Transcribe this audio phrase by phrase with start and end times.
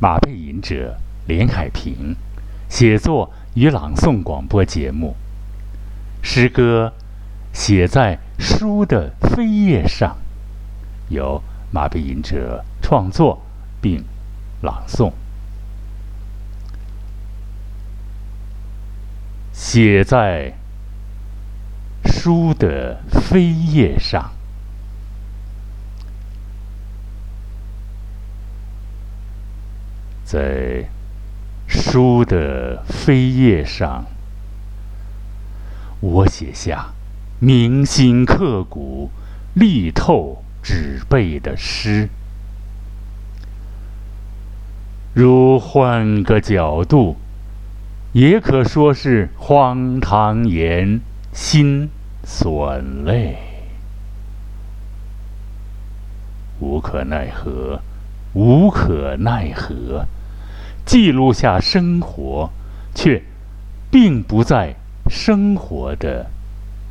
[0.00, 2.14] 马背吟者连海平，
[2.68, 5.16] 写作与朗诵广播节目。
[6.22, 6.92] 诗歌
[7.52, 10.16] 写在书的扉页上，
[11.08, 11.42] 由
[11.72, 13.42] 马背吟者创作
[13.80, 14.04] 并
[14.62, 15.12] 朗诵。
[19.52, 20.54] 写在
[22.04, 24.30] 书的扉页上，
[30.30, 30.86] 在
[31.66, 34.04] 书的扉页上，
[36.00, 36.92] 我写下
[37.38, 39.10] 铭心刻骨、
[39.54, 42.10] 力透纸背的诗。
[45.14, 47.16] 如换个角度。
[48.12, 51.00] 也可说是荒唐言，
[51.32, 51.90] 心
[52.24, 53.36] 酸泪，
[56.58, 57.80] 无可奈何，
[58.32, 60.06] 无可奈何，
[60.88, 62.50] 记录下生活，
[62.94, 63.22] 却
[63.90, 64.74] 并不在
[65.06, 66.30] 生活的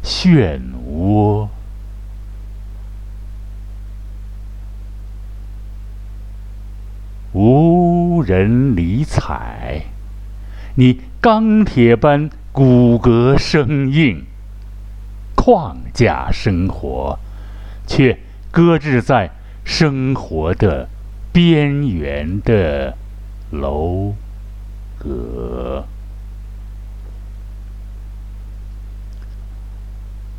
[0.03, 1.48] 漩涡，
[7.34, 9.81] 无人理睬。
[10.75, 14.23] 你钢铁般骨骼生硬，
[15.36, 17.18] 框架生活，
[17.88, 18.20] 却
[18.52, 19.31] 搁置在
[19.66, 20.88] 生活的
[21.31, 22.95] 边缘的
[23.52, 24.16] 楼
[24.98, 25.86] 阁，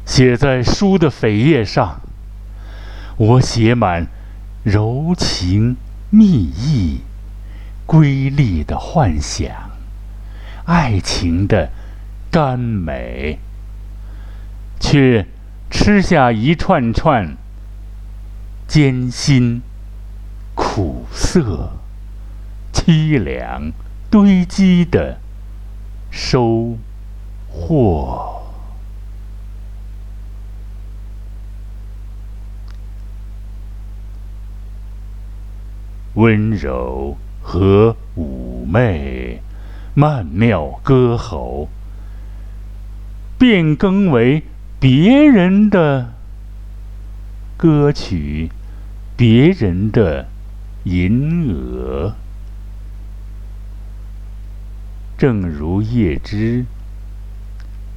[0.05, 2.01] 写在书的扉页上。
[3.17, 4.07] 我写满
[4.63, 5.77] 柔情
[6.11, 7.01] 蜜意、
[7.87, 9.71] 瑰丽的幻想。
[10.67, 11.71] 爱情的
[12.31, 13.39] 甘美，
[14.79, 15.27] 却
[15.71, 17.37] 吃下一串串
[18.69, 19.63] 艰辛、
[20.55, 21.73] 苦涩、
[22.79, 23.73] 凄凉
[24.09, 25.19] 堆积的
[26.11, 26.79] 收
[27.49, 28.43] 获。
[36.15, 39.43] 温柔和妩媚。
[39.95, 41.69] 曼妙歌喉，
[43.37, 44.45] 变更为
[44.79, 46.13] 别人的
[47.57, 48.49] 歌曲，
[49.17, 50.29] 别人的
[50.85, 52.15] 银额。
[55.19, 56.65] 正如叶芝，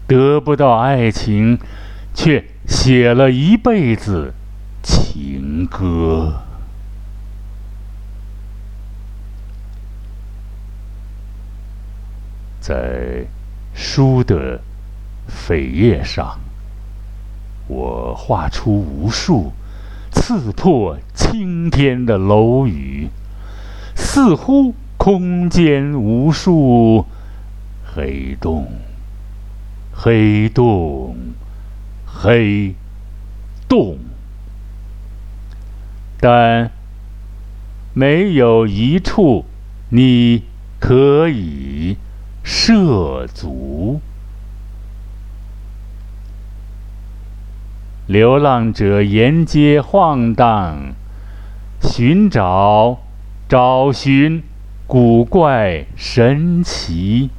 [0.07, 1.59] 得不到爱情，
[2.15, 4.33] 却写了一辈子
[4.81, 6.41] 情歌。
[12.59, 13.27] 在
[13.75, 14.59] 书的
[15.29, 16.39] 扉页上，
[17.67, 19.53] 我画出无数
[20.11, 23.09] 刺破青天的楼宇，
[23.95, 24.73] 似乎
[25.03, 27.07] 空间无数
[27.95, 28.71] 黑洞，
[29.91, 31.15] 黑洞，
[32.05, 32.75] 黑
[33.67, 33.97] 洞，
[36.19, 36.69] 但
[37.95, 39.45] 没有一处
[39.89, 40.43] 你
[40.79, 41.97] 可以。
[42.43, 44.01] 涉足，
[48.05, 50.93] 流浪者沿街晃荡，
[51.81, 52.99] 寻找、
[53.49, 54.43] 找寻
[54.93, 57.29] 古怪神奇、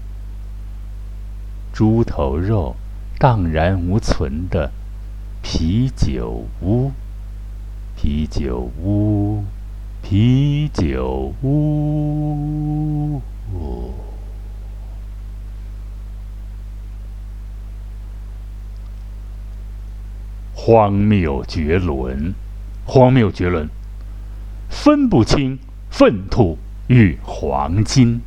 [1.70, 2.76] 猪头肉
[3.18, 4.70] 荡然无存的
[5.42, 6.92] 啤酒屋，
[7.94, 9.44] 啤酒屋，
[10.00, 13.20] 啤酒屋。
[20.54, 22.32] 荒谬绝伦，
[22.86, 23.68] 荒谬绝伦，
[24.70, 25.58] 分不清
[25.90, 26.56] 粪土
[26.92, 28.20] 玉黄金。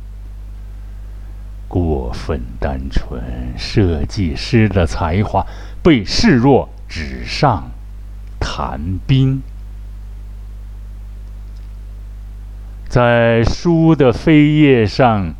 [1.68, 3.22] 过分单纯，
[3.56, 5.46] 设计师的才华
[5.82, 7.70] 被视若纸上
[8.40, 9.40] 谈兵。
[12.88, 15.34] 在书的扉页上，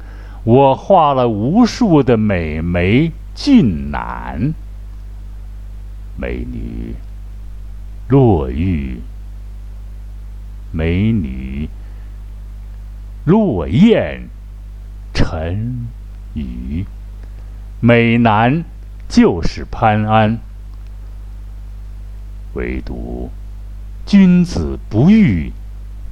[0.45, 4.53] 我画了无数的美眉俊男。
[6.17, 6.95] 美女
[8.09, 9.01] 落玉，
[10.73, 11.69] 美女
[13.27, 14.29] 落雁，
[15.13, 15.89] 沉
[16.35, 16.87] 鱼，
[17.81, 18.65] 美男
[19.09, 20.39] 就是潘安。
[22.55, 23.31] 唯独
[24.07, 25.53] 君子不遇，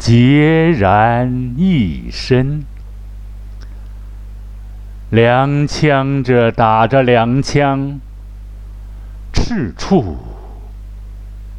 [0.01, 2.65] 孑然一身。
[5.13, 8.01] 踉跄着打着两枪。
[9.33, 10.17] 赤处，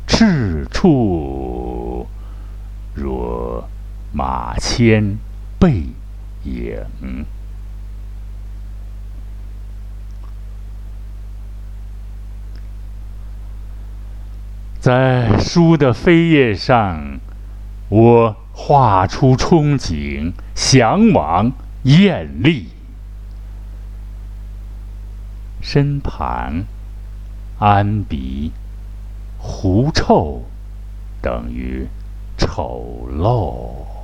[0.05, 2.07] 赤处，
[2.93, 3.69] 若
[4.11, 5.17] 马迁
[5.59, 5.83] 背
[6.43, 7.25] 影。
[14.79, 17.19] 在书的扉页上，
[17.89, 21.51] 我画出憧憬、向往、
[21.83, 22.67] 艳丽。
[25.59, 26.65] 身旁，
[27.57, 28.51] 安比，
[29.39, 30.43] 狐臭，
[31.19, 31.87] 等于
[32.37, 33.94] 丑陋。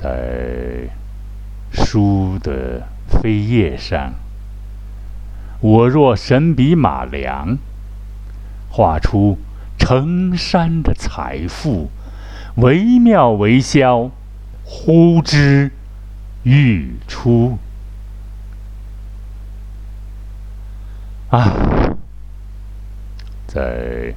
[0.00, 0.90] 在
[1.72, 2.86] 书的。
[3.10, 4.12] 扉页上，
[5.60, 7.56] 我若神笔马良，
[8.68, 9.38] 画出
[9.78, 11.88] 成山的财富，
[12.56, 14.10] 惟妙惟肖，
[14.62, 15.72] 呼之
[16.42, 17.56] 欲出。
[21.30, 21.50] 啊，
[23.46, 24.14] 在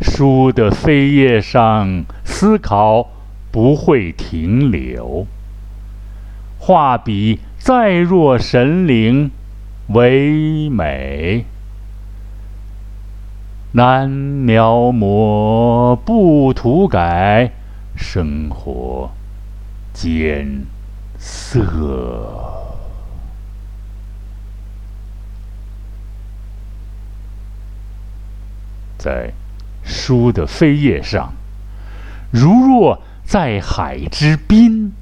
[0.00, 3.10] 书的扉页上思考
[3.52, 5.26] 不会停留，
[6.58, 7.38] 画笔。
[7.58, 9.30] 再若神灵，
[9.86, 11.44] 唯美
[13.70, 17.52] 难描摹，不涂改，
[17.94, 19.12] 生活
[19.92, 20.66] 艰
[21.18, 22.58] 涩。
[28.98, 29.32] 在
[29.84, 31.32] 书的扉页上，
[32.32, 34.92] 如若在海之滨，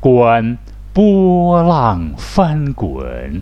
[0.00, 0.58] 观。
[0.94, 3.40] 波浪翻滚，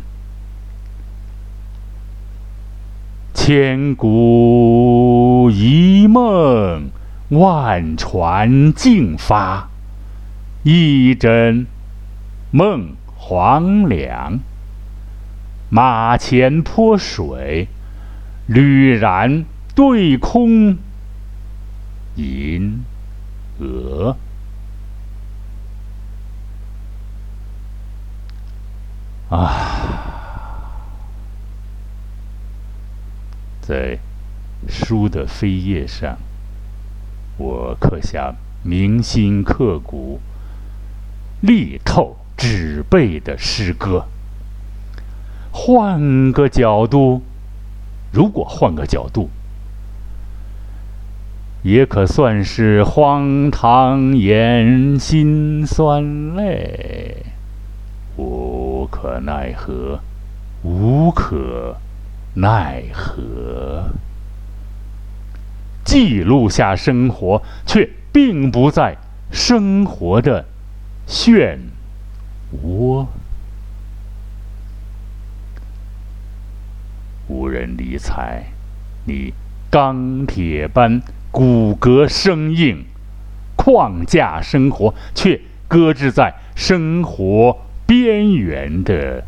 [3.34, 6.90] 千古一梦，
[7.30, 9.68] 万船竞发。
[10.62, 11.66] 一枕
[12.52, 14.38] 梦黄粱，
[15.68, 17.66] 马前泼水，
[18.46, 19.44] 吕然
[19.74, 20.76] 对空，
[22.14, 22.84] 银
[23.60, 24.16] 鹅。
[29.30, 30.72] 啊，
[33.60, 33.98] 在
[34.68, 36.18] 书的扉页上，
[37.36, 38.34] 我刻下
[38.64, 40.20] 铭心刻骨、
[41.40, 44.06] 力透纸背的诗歌。
[45.52, 47.22] 换个角度，
[48.12, 49.30] 如果换个角度，
[51.62, 57.26] 也可算是荒唐言，心酸泪。
[58.16, 60.00] 无可奈何，
[60.62, 61.76] 无可
[62.34, 63.90] 奈何。
[65.84, 68.96] 记录下生活，却并不在
[69.30, 70.46] 生活的
[71.06, 71.58] 漩
[72.64, 73.06] 涡。
[77.28, 78.44] 无人理睬，
[79.04, 79.34] 你
[79.70, 81.00] 钢铁般
[81.30, 82.84] 骨骼生硬，
[83.56, 87.58] 框架生活，却搁置在生活。
[87.86, 89.24] 边缘的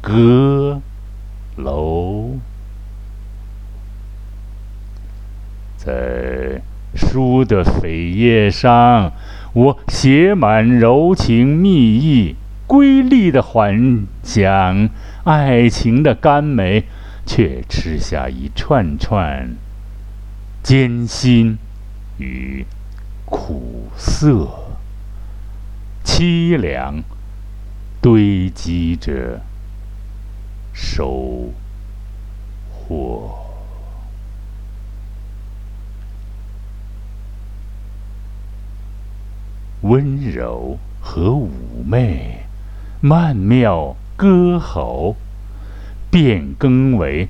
[0.00, 0.82] 阁
[1.54, 2.38] 楼，
[5.76, 6.60] 在
[6.96, 9.12] 书的扉页上，
[9.52, 12.34] 我写满柔情蜜意、
[12.66, 14.88] 瑰丽的幻想，
[15.22, 16.82] 爱情的甘美，
[17.24, 19.50] 却吃下一串串
[20.62, 21.58] 艰辛
[22.18, 22.64] 与
[23.26, 24.48] 苦涩、
[26.04, 27.02] 凄凉。
[28.02, 29.40] 堆积着
[30.72, 31.52] 收
[32.68, 33.46] 获，
[39.82, 41.48] 温柔和妩
[41.86, 42.44] 媚，
[43.00, 45.14] 曼妙歌喉，
[46.10, 47.28] 变更为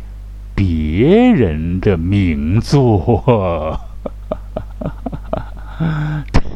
[0.64, 3.81] 别人的名作。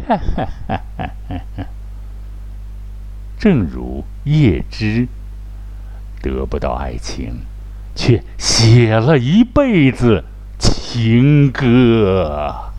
[3.37, 5.09] 正如叶芝
[6.23, 7.41] 得不到爱情，
[7.97, 10.23] 却写了一辈子
[10.57, 12.71] 情歌。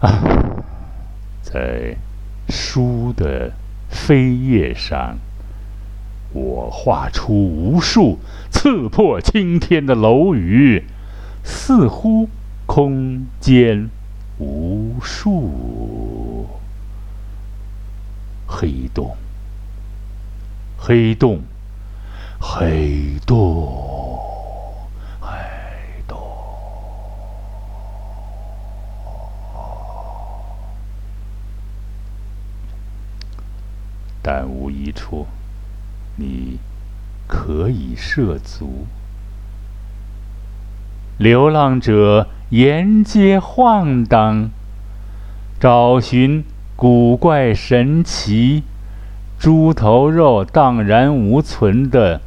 [0.00, 0.22] 啊，
[1.42, 1.96] 在
[2.50, 3.52] 书的
[3.92, 5.18] 扉页上，
[6.32, 8.18] 我画出无数
[8.50, 10.84] 刺破青天的楼宇，
[11.44, 12.28] 似乎
[12.66, 13.90] 空间。
[14.38, 16.48] 无数
[18.46, 19.16] 黑洞，
[20.76, 21.42] 黑洞，
[22.40, 24.11] 黑洞，
[34.34, 35.26] 但无一处，
[36.16, 36.58] 你
[37.26, 38.86] 可以涉足。
[41.18, 44.48] 流浪者沿街晃荡，
[45.60, 46.44] 找寻
[46.76, 48.62] 古怪神奇、
[49.38, 52.22] 猪头肉荡然无存的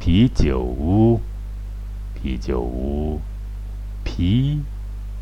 [0.00, 1.20] 啤酒屋。
[2.20, 3.20] 啤酒屋，
[4.02, 4.62] 啤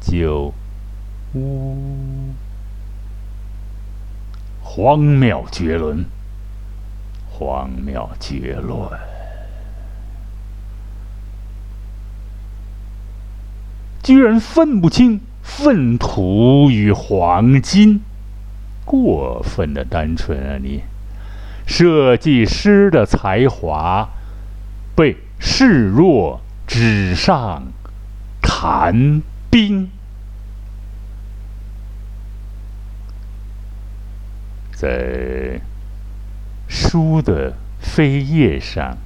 [0.00, 0.54] 酒
[1.34, 2.32] 屋，
[4.62, 6.06] 荒谬绝伦，
[7.36, 8.88] 荒谬绝伦。
[14.02, 18.02] 居然分不清粪土与黄金，
[18.84, 20.58] 过分的单纯啊！
[20.62, 20.82] 你，
[21.66, 24.08] 设计师的才华
[24.94, 27.64] 被视若纸上
[28.42, 29.88] 谈兵，
[34.72, 35.60] 在
[36.68, 38.98] 书的扉页上。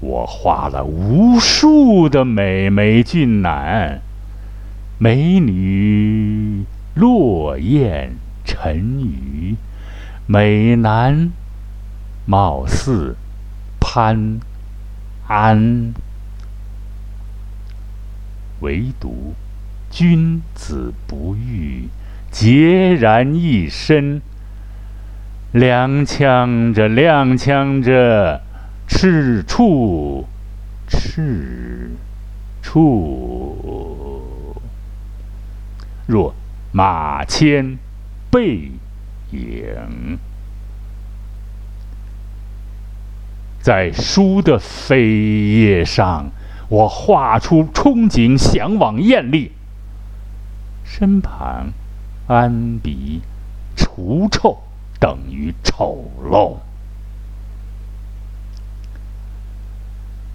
[0.00, 4.00] 我画了无数的美眉俊男、
[4.98, 9.56] 美女落雁沉鱼，
[10.26, 11.30] 美男
[12.24, 13.16] 貌似
[13.78, 14.40] 潘
[15.26, 15.92] 安，
[18.60, 19.34] 唯独
[19.90, 21.88] 君子不遇，
[22.32, 24.22] 孑然一身，
[25.52, 28.40] 踉跄着，踉跄着。
[28.92, 30.26] 赤处，
[30.88, 31.92] 赤
[32.60, 34.60] 处，
[36.06, 36.34] 若
[36.72, 37.78] 马牵
[38.30, 38.72] 背
[39.30, 40.18] 影，
[43.60, 46.30] 在书的扉页上，
[46.68, 49.52] 我画出憧憬、向往、艳丽。
[50.84, 51.68] 身旁，
[52.26, 53.22] 安比
[53.76, 54.58] 除臭
[55.00, 56.58] 等于丑陋。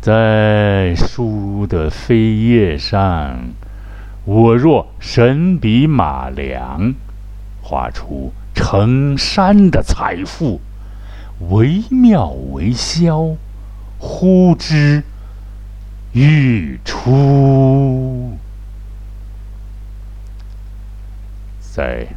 [0.02, 3.40] 在书的扉页上，
[4.26, 6.94] 我若神笔马良，
[7.62, 10.60] 画出成山的财富，
[11.50, 13.36] 惟妙惟肖，
[13.98, 15.04] 呼之
[16.14, 18.38] 欲出。
[21.60, 22.08] 在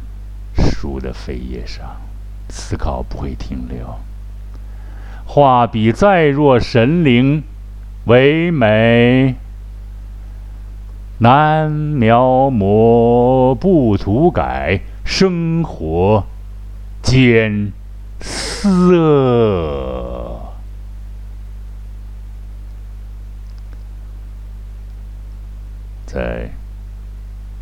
[0.55, 1.97] 书的扉页上，
[2.49, 3.99] 思考不会停留，
[5.25, 7.43] 画笔再若神灵。
[8.05, 9.35] 唯美
[11.19, 16.25] 难描摹，不涂改，生活
[17.03, 17.71] 艰
[18.19, 18.79] 涩。
[26.07, 26.49] 在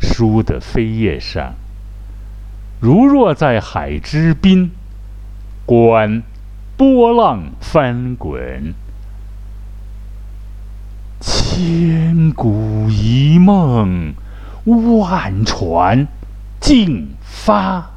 [0.00, 1.52] 书的扉页上，
[2.80, 4.70] 如若在海之滨，
[5.68, 6.22] 观
[6.78, 8.72] 波浪翻滚。
[11.20, 14.14] 千古一梦，
[14.64, 16.08] 万船
[16.58, 17.90] 竞发。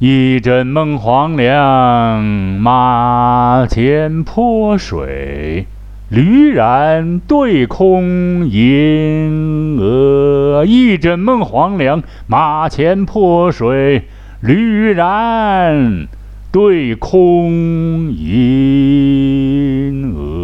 [0.00, 5.68] 一枕梦黄粱，马前泼水，
[6.08, 10.64] 驴然对空吟鹅。
[10.64, 14.04] 一枕梦黄粱，马前泼水，
[14.40, 16.06] 驴然。
[16.52, 20.35] 对空吟鹅，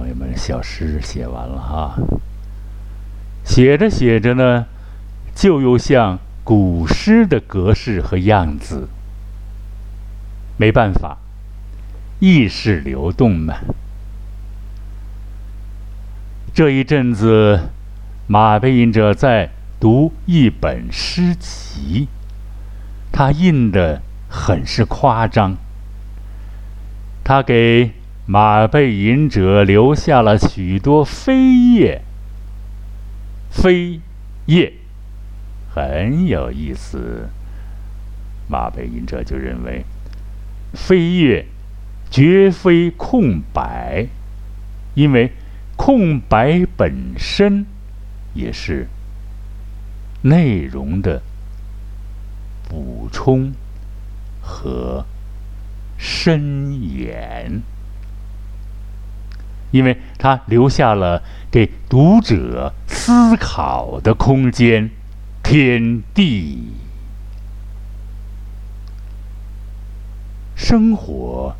[0.00, 1.94] 朋友们，小诗写完了哈。
[3.44, 4.64] 写着写着呢，
[5.34, 8.88] 就又像古诗的格式和样子。
[10.56, 11.18] 没办法，
[12.18, 13.56] 意识流动嘛。
[16.54, 17.68] 这一阵子，
[18.26, 22.08] 马背印者在读一本诗集，
[23.12, 25.58] 他印的很是夸张。
[27.22, 27.92] 他给
[28.32, 32.02] 马背吟者留下了许多扉页。
[33.52, 33.98] 扉
[34.46, 34.74] 页
[35.74, 37.28] 很有意思。
[38.46, 39.84] 马背吟者就认为，
[40.72, 41.46] 扉页
[42.08, 44.06] 绝非空白，
[44.94, 45.32] 因为
[45.74, 47.66] 空白本身
[48.32, 48.86] 也是
[50.22, 51.20] 内容的
[52.68, 53.52] 补充
[54.40, 55.04] 和
[55.98, 57.62] 深延。
[59.70, 64.90] 因为它留下了给读者思考的空间、
[65.42, 66.72] 天地。
[70.54, 71.56] 生活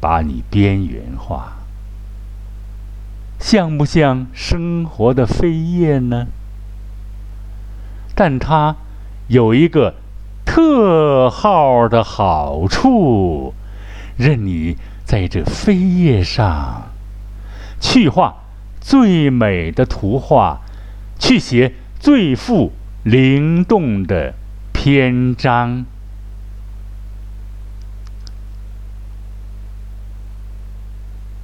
[0.00, 1.54] 把你边缘化，
[3.40, 6.26] 像不像生活的飞叶呢？
[8.14, 8.76] 但它
[9.28, 9.94] 有一个
[10.44, 13.54] 特号的好处，
[14.16, 16.92] 任你在这飞叶上
[17.84, 18.36] 去画
[18.80, 20.62] 最美的图画，
[21.18, 22.72] 去写最富
[23.02, 24.32] 灵动的
[24.72, 25.84] 篇章。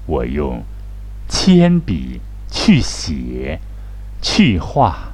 [0.06, 0.64] 我用
[1.28, 3.60] 铅笔去写、
[4.22, 5.12] 去画，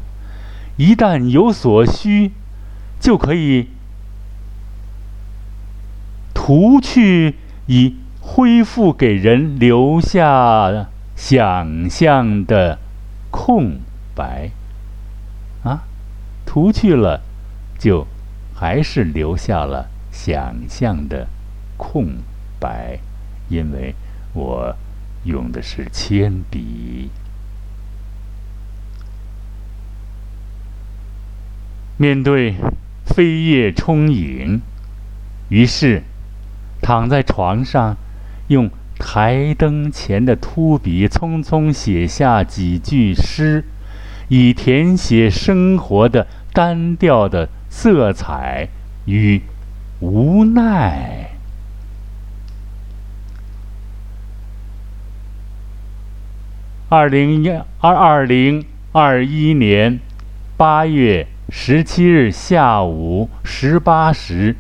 [0.77, 2.31] 一旦有所需，
[3.01, 3.71] 就可以
[6.33, 7.35] 涂去，
[7.67, 12.79] 以恢复给人留下想象的
[13.33, 13.81] 空
[14.15, 14.51] 白。
[15.65, 15.83] 啊，
[16.45, 17.23] 涂去了，
[17.79, 18.07] 就
[18.55, 21.27] 还是留下了想象的
[21.77, 22.19] 空
[22.61, 23.01] 白，
[23.49, 23.95] 因为
[24.33, 24.77] 我。
[25.27, 27.11] 用的是铅笔。
[31.97, 32.55] 面对
[33.05, 34.63] 飞叶充盈，
[35.49, 36.05] 于是
[36.81, 37.97] 躺在床上，
[38.47, 43.65] 用台灯前的秃笔匆匆写下几句诗，
[44.29, 48.69] 以填写生活的单调的色彩
[49.05, 49.43] 与
[50.01, 51.31] 无奈。
[56.89, 57.49] 二零一
[57.81, 59.99] 二二零二一年
[60.57, 64.57] 八月十七日下午十八时，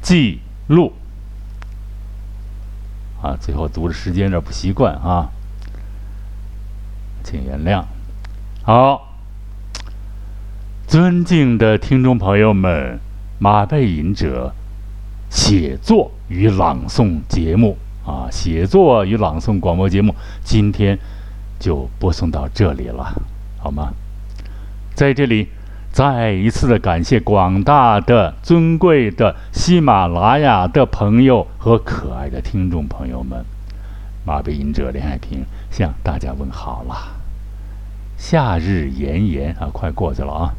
[0.00, 0.92] 记录。
[3.26, 5.28] 啊，最后读的时间有点不习惯啊，
[7.24, 7.82] 请原谅。
[8.62, 9.16] 好，
[10.86, 13.00] 尊敬的听众朋友们，
[13.40, 14.54] 马背吟者
[15.28, 20.98] 写作与朗诵节目啊，写作与朗诵广播节目，今天。
[21.58, 23.14] 就播送到这里了，
[23.58, 23.94] 好吗？
[24.94, 25.48] 在这里，
[25.96, 33.42] 再一次的感谢广大的尊贵的喜马拉雅的朋友和可爱的听众朋友们。
[34.22, 37.16] 马背吟者连海平向大家问好了。
[38.18, 40.54] 夏日炎炎啊，快过去了啊！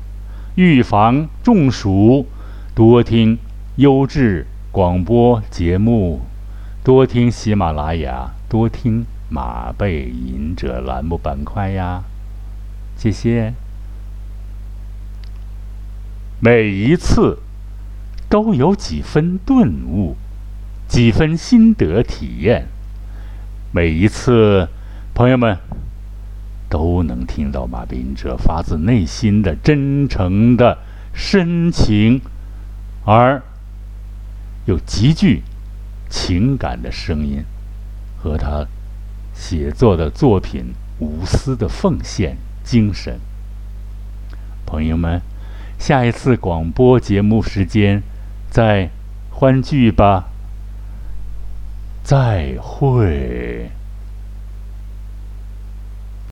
[0.56, 2.26] 预防中暑，
[2.74, 3.38] 多听
[3.76, 6.22] 优质广播节目，
[6.84, 9.06] 多听喜马拉雅，多听。
[9.30, 12.02] 马背吟者栏目板块呀，
[12.96, 13.54] 谢谢。
[16.40, 17.40] 每一次
[18.30, 20.16] 都有几分顿悟，
[20.88, 22.68] 几分心得体验。
[23.72, 24.68] 每一次，
[25.14, 25.58] 朋友们
[26.70, 30.78] 都能听到马斌哲发自内心的真诚的
[31.14, 32.22] 深情，
[33.06, 33.42] 而
[34.66, 35.44] 又极具
[36.10, 37.44] 情感的声音
[38.18, 38.66] 和他。
[39.40, 43.20] 写作的作品，无私的奉献精神。
[44.66, 45.22] 朋友们，
[45.78, 48.02] 下一次广播节目时间
[48.50, 48.90] 再
[49.30, 50.30] 欢聚吧。
[52.04, 53.70] 再会。